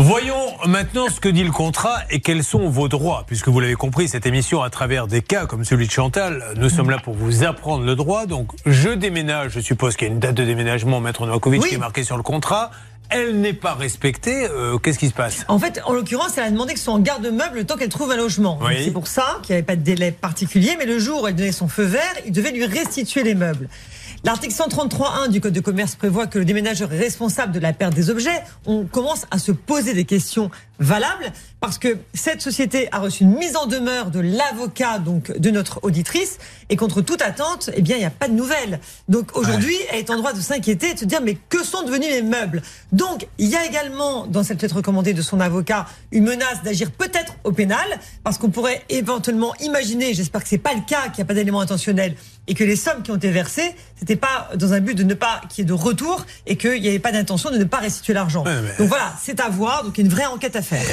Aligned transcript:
Voyons 0.00 0.54
maintenant 0.64 1.08
ce 1.08 1.18
que 1.18 1.28
dit 1.28 1.42
le 1.42 1.50
contrat 1.50 2.02
et 2.08 2.20
quels 2.20 2.44
sont 2.44 2.68
vos 2.68 2.86
droits. 2.86 3.24
Puisque 3.26 3.48
vous 3.48 3.58
l'avez 3.58 3.74
compris, 3.74 4.06
cette 4.06 4.26
émission, 4.26 4.62
à 4.62 4.70
travers 4.70 5.08
des 5.08 5.22
cas 5.22 5.46
comme 5.46 5.64
celui 5.64 5.88
de 5.88 5.90
Chantal, 5.90 6.54
nous 6.54 6.68
sommes 6.68 6.88
là 6.88 6.98
pour 7.02 7.14
vous 7.14 7.42
apprendre 7.42 7.82
le 7.84 7.96
droit. 7.96 8.26
Donc, 8.26 8.52
je 8.64 8.90
déménage, 8.90 9.54
je 9.54 9.60
suppose 9.60 9.96
qu'il 9.96 10.06
y 10.06 10.10
a 10.12 10.14
une 10.14 10.20
date 10.20 10.36
de 10.36 10.44
déménagement, 10.44 11.00
Maître 11.00 11.26
Novakovic, 11.26 11.64
qui 11.64 11.74
est 11.74 11.78
marquée 11.78 12.04
sur 12.04 12.16
le 12.16 12.22
contrat 12.22 12.70
elle 13.10 13.40
n'est 13.40 13.54
pas 13.54 13.72
respectée, 13.72 14.46
euh, 14.50 14.76
qu'est-ce 14.76 14.98
qui 14.98 15.08
se 15.08 15.14
passe? 15.14 15.46
En 15.48 15.58
fait, 15.58 15.80
en 15.86 15.94
l'occurrence, 15.94 16.36
elle 16.36 16.44
a 16.44 16.50
demandé 16.50 16.74
que 16.74 16.78
ce 16.78 16.84
soit 16.84 16.92
en 16.92 16.98
garde-meuble 16.98 17.56
le 17.56 17.64
temps 17.64 17.76
qu'elle 17.76 17.88
trouve 17.88 18.10
un 18.10 18.18
logement. 18.18 18.58
C'est 18.84 18.90
pour 18.90 19.06
ça 19.06 19.38
qu'il 19.42 19.54
n'y 19.54 19.58
avait 19.58 19.66
pas 19.66 19.76
de 19.76 19.80
délai 19.80 20.12
particulier, 20.12 20.76
mais 20.78 20.84
le 20.84 20.98
jour 20.98 21.22
où 21.22 21.26
elle 21.26 21.34
donnait 21.34 21.50
son 21.50 21.68
feu 21.68 21.84
vert, 21.84 22.02
il 22.26 22.32
devait 22.32 22.50
lui 22.50 22.66
restituer 22.66 23.22
les 23.22 23.34
meubles. 23.34 23.70
L'article 24.24 24.52
133.1 24.52 25.28
du 25.28 25.40
Code 25.40 25.52
de 25.52 25.60
commerce 25.60 25.94
prévoit 25.94 26.26
que 26.26 26.40
le 26.40 26.44
déménageur 26.44 26.92
est 26.92 26.98
responsable 26.98 27.52
de 27.52 27.60
la 27.60 27.72
perte 27.72 27.94
des 27.94 28.10
objets. 28.10 28.42
On 28.66 28.84
commence 28.84 29.26
à 29.30 29.38
se 29.38 29.52
poser 29.52 29.94
des 29.94 30.04
questions 30.04 30.50
valables 30.80 31.32
parce 31.60 31.78
que 31.78 31.98
cette 32.14 32.40
société 32.40 32.88
a 32.92 32.98
reçu 32.98 33.24
une 33.24 33.34
mise 33.34 33.56
en 33.56 33.66
demeure 33.66 34.10
de 34.10 34.20
l'avocat 34.20 34.98
donc 34.98 35.36
de 35.36 35.50
notre 35.50 35.80
auditrice 35.82 36.38
et 36.68 36.76
contre 36.76 37.00
toute 37.00 37.22
attente, 37.22 37.70
eh 37.74 37.82
bien 37.82 37.96
il 37.96 38.00
n'y 38.00 38.06
a 38.06 38.10
pas 38.10 38.28
de 38.28 38.34
nouvelles. 38.34 38.80
Donc 39.08 39.36
aujourd'hui, 39.36 39.76
elle 39.92 40.00
est 40.00 40.10
en 40.10 40.16
droit 40.16 40.32
de 40.32 40.40
s'inquiéter 40.40 40.90
et 40.90 40.94
de 40.94 40.98
se 40.98 41.04
dire 41.04 41.20
mais 41.22 41.36
que 41.48 41.64
sont 41.64 41.82
devenus 41.82 42.10
les 42.10 42.22
meubles? 42.22 42.62
Donc 42.92 43.26
il 43.38 43.48
y 43.48 43.56
a 43.56 43.64
également 43.64 44.26
dans 44.26 44.42
cette 44.42 44.62
lettre 44.62 44.76
recommandée 44.76 45.14
de 45.14 45.22
son 45.22 45.40
avocat 45.40 45.86
une 46.10 46.24
menace 46.24 46.62
d'agir 46.64 46.90
peut-être 46.90 47.34
au 47.44 47.52
pénal 47.52 47.86
parce 48.24 48.38
qu'on 48.38 48.50
pourrait 48.50 48.82
éventuellement 48.88 49.54
imaginer, 49.60 50.12
j'espère 50.14 50.42
que 50.42 50.48
c'est 50.48 50.58
pas 50.58 50.74
le 50.74 50.82
cas, 50.86 51.04
qu'il 51.08 51.18
n'y 51.18 51.22
a 51.22 51.26
pas 51.26 51.34
d'éléments 51.34 51.60
intentionnels 51.60 52.14
et 52.46 52.54
que 52.54 52.64
les 52.64 52.76
sommes 52.76 53.02
qui 53.02 53.10
ont 53.10 53.16
été 53.16 53.30
versées, 53.30 53.74
c'était 54.08 54.20
pas 54.20 54.48
dans 54.54 54.72
un 54.72 54.80
but 54.80 54.94
de 54.94 55.02
ne 55.04 55.12
pas 55.12 55.42
qu'il 55.50 55.62
y 55.62 55.66
ait 55.66 55.68
de 55.68 55.74
retour 55.74 56.24
et 56.46 56.56
qu'il 56.56 56.80
n'y 56.80 56.88
avait 56.88 56.98
pas 56.98 57.12
d'intention 57.12 57.50
de 57.50 57.58
ne 57.58 57.64
pas 57.64 57.76
restituer 57.76 58.14
l'argent. 58.14 58.42
Donc 58.78 58.88
voilà, 58.88 59.12
c'est 59.20 59.38
à 59.38 59.50
voir. 59.50 59.84
Donc 59.84 59.98
il 59.98 60.00
y 60.00 60.04
a 60.04 60.06
une 60.06 60.14
vraie 60.14 60.24
enquête 60.24 60.56
à 60.56 60.62
faire. 60.62 60.86